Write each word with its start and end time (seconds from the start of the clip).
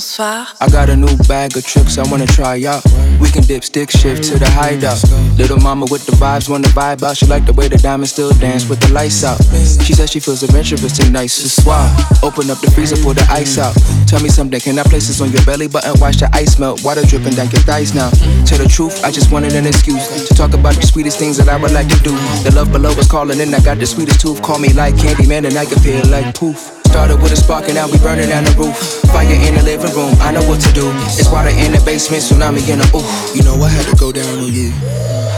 Bonsoir. 0.00 0.46
I 0.62 0.68
got 0.70 0.88
a 0.88 0.96
new 0.96 1.14
bag 1.28 1.54
of 1.58 1.66
tricks 1.66 1.98
I 1.98 2.10
wanna 2.10 2.24
try 2.24 2.64
out. 2.64 2.82
We 3.20 3.28
can 3.28 3.44
dip, 3.44 3.62
stick, 3.62 3.90
shift 3.90 4.24
to 4.32 4.38
the 4.38 4.48
hideout. 4.48 4.96
Little 5.36 5.60
mama 5.60 5.84
with 5.90 6.06
the 6.06 6.12
vibes, 6.12 6.48
wanna 6.48 6.68
vibe 6.68 7.02
out. 7.02 7.18
She 7.18 7.26
like 7.26 7.44
the 7.44 7.52
way 7.52 7.68
the 7.68 7.76
diamonds 7.76 8.12
still 8.12 8.32
dance 8.40 8.66
with 8.66 8.80
the 8.80 8.90
lights 8.94 9.22
out. 9.24 9.36
She 9.84 9.92
says 9.92 10.10
she 10.10 10.18
feels 10.18 10.42
adventurous 10.42 10.96
tonight, 10.96 11.26
so 11.26 11.48
swap. 11.48 11.84
Open 12.22 12.48
up 12.48 12.58
the 12.64 12.70
freezer, 12.70 12.96
pull 12.96 13.12
the 13.12 13.26
ice 13.28 13.58
out. 13.58 13.76
Tell 14.08 14.22
me 14.22 14.30
something, 14.30 14.58
can 14.58 14.78
I 14.78 14.84
place 14.84 15.06
this 15.08 15.20
on 15.20 15.32
your 15.32 15.44
belly 15.44 15.68
button? 15.68 15.92
Watch 16.00 16.16
the 16.16 16.30
ice 16.32 16.58
melt, 16.58 16.82
water 16.82 17.04
dripping 17.04 17.34
down 17.34 17.50
your 17.50 17.60
thighs 17.68 17.92
now. 17.92 18.08
Tell 18.48 18.56
the 18.56 18.72
truth, 18.72 19.04
I 19.04 19.10
just 19.10 19.30
wanted 19.30 19.52
an 19.52 19.66
excuse 19.66 20.08
to 20.28 20.32
talk 20.32 20.54
about 20.54 20.76
the 20.76 20.86
sweetest 20.86 21.18
things 21.18 21.36
that 21.36 21.50
I 21.50 21.60
would 21.60 21.72
like 21.72 21.88
to 21.88 22.00
do. 22.00 22.16
The 22.40 22.52
love 22.56 22.72
below 22.72 22.96
is 22.96 23.06
calling, 23.06 23.38
and 23.38 23.54
I 23.54 23.60
got 23.60 23.76
the 23.76 23.84
sweetest 23.84 24.22
tooth. 24.22 24.40
Call 24.40 24.58
me 24.58 24.72
like 24.72 24.94
Candyman, 24.94 25.44
and 25.44 25.58
I 25.58 25.66
can 25.66 25.78
feel 25.78 26.08
like 26.08 26.34
poof. 26.34 26.79
Started 26.90 27.22
with 27.22 27.30
a 27.30 27.36
spark 27.36 27.70
and 27.70 27.78
now 27.78 27.86
we 27.86 27.98
burning 27.98 28.28
down 28.28 28.42
the 28.42 28.50
roof. 28.58 28.74
Fire 29.14 29.30
in 29.30 29.54
the 29.54 29.62
living 29.62 29.94
room, 29.94 30.10
I 30.18 30.32
know 30.34 30.42
what 30.50 30.60
to 30.66 30.72
do. 30.74 30.90
It's 31.06 31.30
water 31.30 31.54
in 31.54 31.70
the 31.70 31.80
basement, 31.86 32.18
tsunami 32.18 32.66
in 32.66 32.82
the 32.82 32.88
ooh. 32.90 33.06
You 33.30 33.46
know 33.46 33.54
I 33.62 33.70
had 33.70 33.86
to 33.86 33.94
go 33.94 34.10
down 34.10 34.42
on 34.42 34.50
you. 34.50 34.74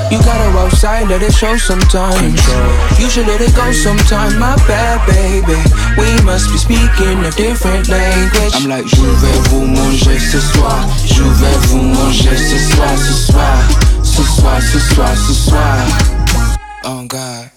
You 0.08 0.16
gotta 0.24 0.48
outside, 0.56 1.08
let 1.08 1.20
it 1.20 1.32
show 1.36 1.56
sometimes. 1.60 2.40
You 2.96 3.12
should 3.12 3.28
let 3.28 3.44
it 3.44 3.52
go 3.54 3.70
sometime, 3.70 4.40
my 4.40 4.56
bad 4.64 5.04
baby. 5.04 5.60
We 6.00 6.08
must 6.24 6.48
be 6.48 6.56
speaking 6.56 7.20
a 7.20 7.30
different 7.36 7.88
language. 7.92 8.56
I'm 8.56 8.72
like, 8.72 8.88
je 8.88 9.04
vais 9.04 9.38
vous 9.52 9.68
manger 9.68 10.18
ce 10.18 10.40
soir. 10.40 10.88
Je 11.04 11.22
vais 11.22 11.58
vous 11.68 11.84
manger 11.84 12.32
ce 12.32 12.58
soir, 12.72 12.96
ce 12.96 13.14
soir. 13.28 13.56
Ce 14.02 14.22
soir, 14.24 14.56
ce 14.56 14.78
soir, 14.80 15.12
ce 15.16 15.34
soir. 15.36 15.76
Oh 16.84 17.04
God. 17.06 17.52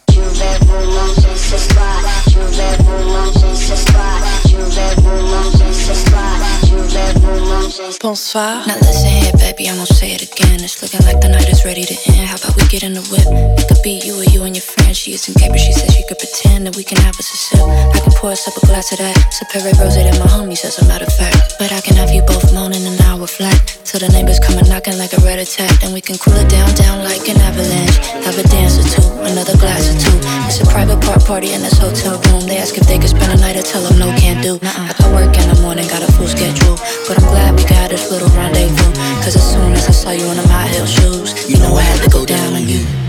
Bonsoir. 8.00 8.64
Now 8.68 8.78
listen 8.80 9.10
here, 9.10 9.32
baby, 9.38 9.68
I'm 9.68 9.76
gonna 9.76 9.88
say 9.88 10.14
it 10.14 10.22
again. 10.22 10.64
It's 10.64 10.82
looking 10.82 11.02
like 11.06 11.20
the 11.20 11.28
night 11.28 11.50
is 11.50 11.66
ready 11.66 11.84
to 11.84 11.96
end. 12.12 12.28
How 12.30 12.38
about 12.38 12.56
we 12.56 12.64
get 12.68 12.84
in 12.84 12.94
the 12.94 13.02
whip? 13.12 13.28
It 13.60 13.68
could 13.68 13.82
be 13.84 14.00
you 14.06 14.16
or 14.16 14.24
you 14.24 14.44
and 14.44 14.56
your 14.56 14.64
friend. 14.64 14.96
She 14.96 15.14
isn't 15.14 15.36
gay, 15.36 15.50
but 15.50 15.60
she 15.60 15.74
says 15.74 15.94
she 15.94 16.04
could 16.08 16.20
pretend 16.20 16.68
that 16.68 16.78
we 16.78 16.84
can 16.84 16.98
have 17.04 17.20
us 17.20 17.28
a 17.34 17.38
sip. 17.38 17.60
I 17.60 18.00
can 18.00 18.14
pour 18.14 18.32
us 18.32 18.48
up 18.48 18.56
a 18.56 18.66
glass 18.66 18.92
of 18.94 19.00
that. 19.00 19.18
Superior 19.34 19.76
rose 19.82 19.96
that 19.96 20.16
my 20.20 20.28
homies, 20.32 20.64
as 20.64 20.80
a 20.80 20.86
matter 20.88 21.06
of 21.06 21.14
fact. 21.14 21.56
But 21.60 21.74
I 21.74 21.82
can 21.82 21.96
have 21.96 22.12
you 22.12 22.22
both 22.22 22.54
moaning 22.54 22.86
an 22.88 23.02
hour 23.02 23.28
flat. 23.28 23.76
Till 23.96 24.12
the 24.12 24.14
neighbors 24.14 24.44
come 24.44 24.60
and 24.60 24.68
knocking 24.68 24.98
like 25.00 25.16
a 25.16 25.22
red 25.24 25.40
attack. 25.40 25.72
Then 25.80 25.94
we 25.94 26.02
can 26.02 26.18
cool 26.20 26.36
it 26.36 26.52
down, 26.52 26.68
down 26.76 27.00
like 27.08 27.32
an 27.32 27.40
avalanche. 27.40 27.96
Have 28.28 28.36
a 28.36 28.44
dance 28.44 28.76
or 28.76 28.84
two, 28.84 29.08
another 29.24 29.56
glass 29.56 29.88
or 29.88 29.96
two. 29.96 30.20
It's 30.52 30.60
a 30.60 30.68
private 30.68 31.00
part 31.00 31.24
party 31.24 31.54
in 31.54 31.62
this 31.62 31.80
hotel 31.80 32.20
room. 32.28 32.44
They 32.44 32.58
ask 32.58 32.76
if 32.76 32.84
they 32.92 33.00
could 33.00 33.08
spend 33.08 33.32
a 33.32 33.40
night, 33.40 33.56
I 33.56 33.62
tell 33.62 33.80
them 33.88 33.98
no, 33.98 34.12
can't 34.20 34.44
do. 34.44 34.60
I 34.68 34.92
got 35.00 35.16
work 35.16 35.32
in 35.40 35.48
the 35.48 35.62
morning, 35.64 35.88
got 35.88 36.04
a 36.04 36.12
full 36.12 36.28
schedule. 36.28 36.76
But 37.08 37.24
I'm 37.24 37.28
glad 37.32 37.56
we 37.56 37.64
got 37.72 37.88
this 37.88 38.12
little 38.12 38.28
rendezvous. 38.36 38.92
Cause 39.24 39.40
as 39.40 39.48
soon 39.48 39.72
as 39.72 39.88
I 39.88 39.92
saw 39.96 40.12
you 40.12 40.28
in 40.28 40.36
them 40.44 40.50
high 40.52 40.68
heel 40.76 40.86
shoes, 40.86 41.48
you 41.48 41.56
know 41.64 41.72
I 41.80 41.84
had 41.88 42.04
to 42.04 42.10
go 42.10 42.26
down 42.26 42.52
on 42.52 42.68
you. 42.68 43.05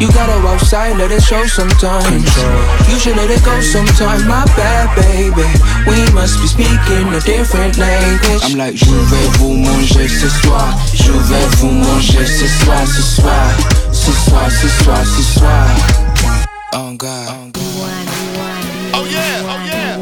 You 0.00 0.08
gotta 0.12 0.38
walk 0.42 0.60
outside, 0.60 0.96
let 0.96 1.10
it 1.12 1.22
show 1.22 1.46
sometimes. 1.46 2.24
You 2.88 2.98
should 2.98 3.16
let 3.16 3.30
it 3.30 3.44
go 3.44 3.60
sometime, 3.60 4.26
my 4.26 4.44
bad 4.56 4.90
baby. 4.96 5.46
We 5.86 5.98
must 6.12 6.40
be 6.40 6.46
speaking 6.46 7.12
a 7.14 7.20
different 7.20 7.78
language. 7.78 8.42
I'm 8.44 8.58
like, 8.58 8.76
je 8.76 8.90
vais 8.90 9.28
vous 9.38 9.54
manger 9.54 10.08
ce 10.08 10.28
soir. 10.28 10.74
Je 10.94 11.12
vais 11.12 11.46
vous 11.58 11.70
manger 11.70 12.26
ce 12.26 12.46
soir, 12.46 12.86
ce 12.86 13.02
soir. 13.02 13.50
Ce 13.92 14.12
soir, 14.12 14.50
ce 14.50 14.68
soir, 14.82 15.04
ce 15.04 15.22
soir. 15.38 15.66
Oh 16.74 16.92
God. 16.96 17.56
Oh 18.94 19.04
yeah, 19.06 19.42
oh 19.44 19.58
yeah. 19.64 19.96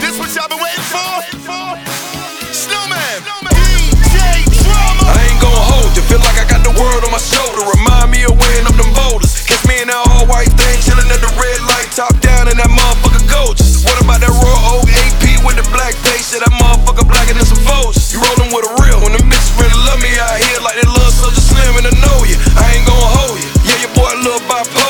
This 0.00 0.18
what 0.18 0.34
y'all 0.34 0.48
been 0.48 0.58
waiting 0.62 0.84
for? 0.88 1.22
Snowman, 2.52 3.22
DJ 3.50 4.46
Drama. 4.62 5.04
I 5.10 5.26
ain't 5.28 5.40
gon' 5.40 5.50
hold 5.50 5.96
you. 5.96 6.02
Feel 6.02 6.20
like 6.20 6.38
I 6.38 6.46
got 6.48 6.62
the 6.62 6.70
world 6.80 7.04
on 7.04 7.10
my 7.10 7.18
shoulder. 7.18 7.62
Remind 7.76 8.10
me 8.10 8.22
of 8.24 8.32
weighing 8.38 8.66
up 8.66 8.73
me 9.70 9.78
in 9.78 9.86
that 9.86 10.02
all 10.10 10.26
white 10.26 10.50
thing, 10.58 10.76
chillin' 10.82 11.06
at 11.06 11.22
the 11.22 11.30
red 11.38 11.60
light, 11.70 11.86
top 11.94 12.10
down, 12.18 12.50
in 12.50 12.58
that 12.58 12.72
motherfucker 12.72 13.22
gorgeous. 13.30 13.86
What 13.86 13.94
about 14.02 14.18
that 14.24 14.34
raw 14.42 14.74
old 14.74 14.90
AP 14.90 15.44
with 15.46 15.54
the 15.54 15.66
black 15.70 15.94
face? 16.02 16.34
Shit, 16.34 16.42
that 16.42 16.50
motherfucker 16.58 17.06
blacker 17.06 17.38
than 17.38 17.46
some 17.46 17.62
Folgers. 17.62 18.10
You 18.10 18.18
rollin' 18.18 18.50
with 18.50 18.66
a 18.66 18.72
real 18.82 18.98
when 19.06 19.14
the 19.14 19.22
bitches 19.22 19.54
really 19.60 19.78
love 19.86 20.02
me 20.02 20.10
out 20.18 20.34
here 20.42 20.58
like 20.66 20.74
they 20.80 20.88
love 20.88 21.12
Soulja 21.14 21.38
Slim 21.38 21.78
and 21.78 21.86
I 21.86 21.94
know 22.02 22.18
you. 22.26 22.34
I 22.58 22.74
ain't 22.74 22.86
gon' 22.88 22.98
hold 22.98 23.38
you. 23.38 23.50
Yeah, 23.62 23.86
your 23.86 23.92
boy 23.94 24.10
a 24.10 24.18
little 24.18 24.42
bipolar, 24.50 24.83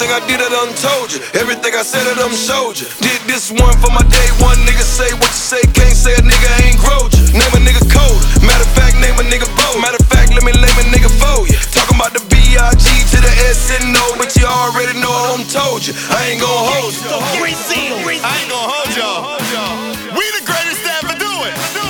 Everything 0.00 0.16
I 0.16 0.32
did, 0.32 0.40
I 0.40 0.48
done 0.48 0.72
told 0.80 1.12
you. 1.12 1.20
Everything 1.36 1.76
I 1.76 1.84
said, 1.84 2.00
I 2.08 2.16
done 2.16 2.32
showed 2.32 2.80
you. 2.80 2.88
Did 3.04 3.20
this 3.28 3.52
one 3.52 3.76
for 3.84 3.92
my 3.92 4.00
day 4.08 4.28
one. 4.40 4.56
Nigga 4.64 4.80
say 4.80 5.12
what 5.20 5.28
you 5.28 5.44
say, 5.44 5.60
can't 5.76 5.92
say 5.92 6.16
a 6.16 6.24
nigga 6.24 6.48
ain't 6.64 6.80
growed 6.80 7.12
you. 7.12 7.36
Name 7.36 7.52
a 7.52 7.60
nigga 7.60 7.84
code. 7.84 8.16
Matter 8.40 8.64
of 8.64 8.72
fact, 8.72 8.96
name 8.96 9.12
a 9.20 9.24
nigga 9.28 9.44
bold. 9.60 9.76
Matter 9.76 10.00
of 10.00 10.08
fact, 10.08 10.32
let 10.32 10.40
me 10.40 10.56
name 10.56 10.78
a 10.80 10.88
nigga 10.88 11.12
for 11.20 11.44
you. 11.44 11.60
Talking 11.76 12.00
about 12.00 12.16
the 12.16 12.24
B-I-G 12.32 12.84
to 13.12 13.18
the 13.20 13.32
S 13.52 13.76
and 13.76 13.92
O, 13.92 14.16
but 14.16 14.32
you 14.40 14.48
already 14.48 14.96
know 15.04 15.12
I'm 15.36 15.44
told 15.44 15.84
you. 15.84 15.92
I 15.92 16.32
ain't 16.32 16.40
gon' 16.40 16.48
hold 16.48 16.96
you. 16.96 17.04
I 18.24 18.32
ain't 18.40 18.48
gonna 18.48 18.72
hold 18.72 18.88
y'all. 18.96 19.36
We 20.16 20.24
the 20.32 20.48
greatest 20.48 20.80
ever 20.96 21.12
do 21.12 21.28
it. 21.44 21.89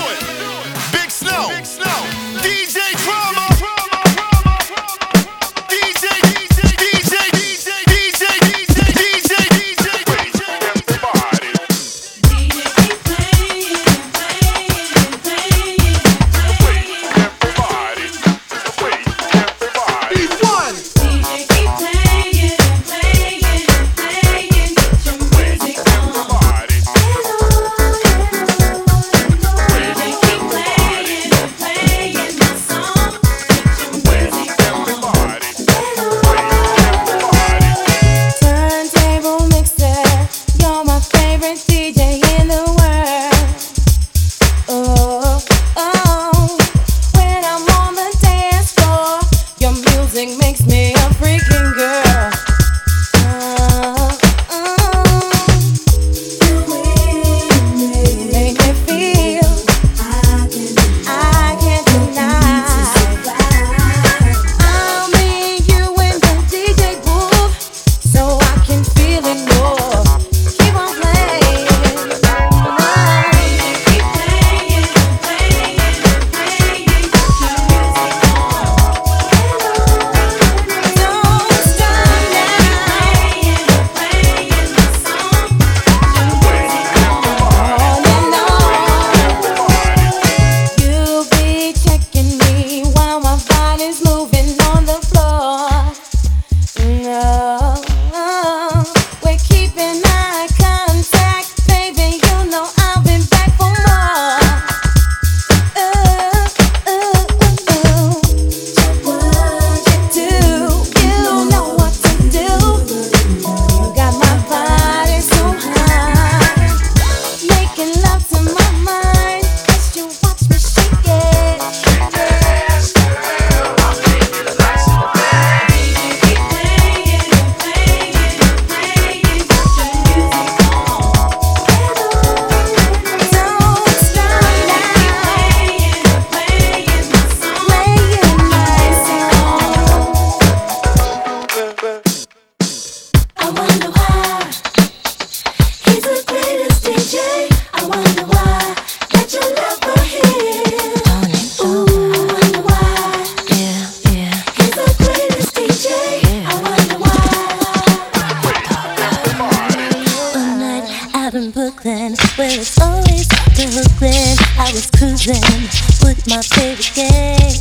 My 166.30 166.42
favorite 166.42 166.94
gang. 166.94 167.58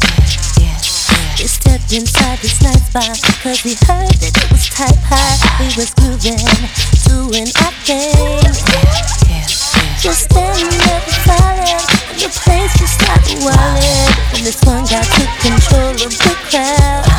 We 1.41 1.47
stepped 1.49 1.89
inside 1.89 2.37
this 2.37 2.61
nice 2.61 2.85
bar, 2.93 3.17
cause 3.41 3.65
we 3.65 3.73
heard 3.89 4.13
that 4.21 4.29
it 4.29 4.47
was 4.53 4.69
type 4.69 4.93
high. 5.09 5.41
We 5.57 5.73
was 5.73 5.89
grooving, 5.97 6.37
doing 7.09 7.49
our 7.65 7.73
thing. 7.81 8.45
Just 9.97 10.29
standing 10.29 10.69
there 10.69 11.01
for 11.01 11.17
silent, 11.25 11.81
and 12.13 12.19
the 12.21 12.29
place 12.29 12.69
just 12.77 12.93
started 13.01 13.41
wildin'. 13.41 14.37
And 14.37 14.45
this 14.45 14.61
one 14.61 14.85
guy 14.85 15.01
took 15.17 15.33
control 15.41 15.97
of 16.05 16.13
the 16.13 16.33
crowd. 16.53 17.09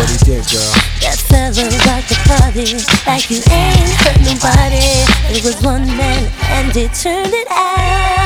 What 0.00 0.08
he 0.08 0.16
did, 0.24 0.48
girl? 0.48 0.72
That 1.04 1.20
fella 1.20 1.68
rocked 1.84 2.08
the 2.08 2.16
party 2.24 2.80
like 3.04 3.28
you 3.28 3.44
ain't 3.52 3.92
hurt 4.00 4.24
nobody. 4.24 5.04
It 5.36 5.44
was 5.44 5.60
one 5.60 5.84
man 5.84 6.32
and 6.48 6.72
he 6.72 6.88
turned 6.88 7.34
it 7.34 7.48
out. 7.50 8.23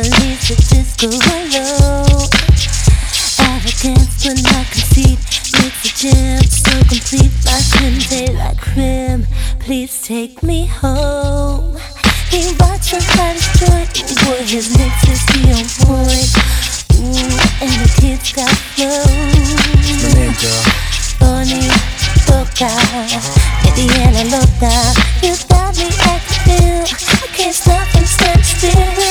release 0.00 0.48
with 0.48 0.64
this 0.70 0.96
gorilla. 0.96 2.06
Arrogance 3.40 4.24
but 4.24 4.38
not 4.48 4.66
conceit 4.72 5.20
makes 5.60 5.80
the 5.84 5.92
gem 5.96 6.40
so 6.44 6.72
complete. 6.88 7.32
my 7.44 7.60
him, 7.76 7.94
they 8.08 8.28
like 8.34 8.64
him. 8.72 9.26
Please 9.58 10.00
take 10.02 10.42
me 10.42 10.66
home. 10.66 11.76
He 12.30 12.52
watch 12.60 12.92
her 12.92 13.04
body 13.16 13.44
joy. 13.60 13.84
Boy, 14.24 14.40
his 14.48 14.72
lips 14.78 15.04
is 15.04 15.22
the 15.28 15.40
on 15.56 15.66
point. 15.84 16.30
Ooh, 16.96 17.36
and 17.60 17.72
the 17.82 17.90
kids 18.00 18.32
got 18.32 18.48
flow. 18.72 19.04
Bonnie, 21.20 21.68
loca, 22.28 22.72
uh-huh. 22.72 23.68
Indiana 23.68 24.24
loca. 24.32 24.72
You 25.20 25.36
got 25.48 25.76
me 25.76 25.88
acting 26.08 26.40
the. 26.40 26.88
I 26.88 27.26
can't 27.36 27.54
stop 27.54 27.88
and 27.96 28.06
stand 28.06 28.44
still. 28.44 29.09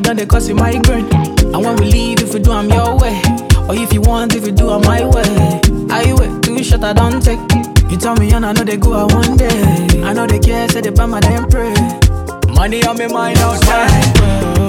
you 0.00 0.04
done 0.04 0.16
they 0.16 0.26
cause 0.26 0.48
you 0.48 0.54
migraine. 0.54 1.06
And 1.52 1.62
when 1.64 1.76
we 1.76 1.84
leave, 1.84 2.22
if 2.22 2.32
you 2.32 2.40
do, 2.40 2.52
I'm 2.52 2.70
your 2.70 2.98
way. 2.98 3.20
Or 3.68 3.74
if 3.74 3.92
you 3.92 4.00
want, 4.00 4.34
if 4.34 4.46
you 4.46 4.52
do, 4.52 4.70
I'm 4.70 4.80
my 4.82 5.04
way. 5.04 5.60
I 5.90 6.14
wait, 6.14 6.42
too 6.42 6.62
short, 6.64 6.82
I 6.84 6.92
don't 6.94 7.22
take. 7.22 7.40
You 7.90 7.98
tell 7.98 8.16
me, 8.16 8.32
and 8.32 8.46
I 8.46 8.52
know 8.52 8.64
they 8.64 8.78
go 8.78 8.94
out 8.94 9.12
one 9.12 9.36
day. 9.36 10.02
I 10.02 10.12
know 10.14 10.26
they 10.26 10.38
care, 10.38 10.68
say 10.68 10.80
they 10.80 10.90
buy 10.90 11.06
my 11.06 11.20
damn 11.20 11.48
pray. 11.48 11.74
Money 12.54 12.82
on 12.84 12.96
me 12.96 13.08
mind 13.08 13.38
outside. 13.38 14.59